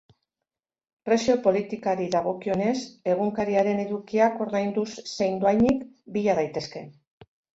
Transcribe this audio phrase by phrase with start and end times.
[1.09, 2.73] Prezio politikari dagokionez,
[3.13, 6.83] egunkariaren edukiak ordainduz zein dohainik bila daitezke.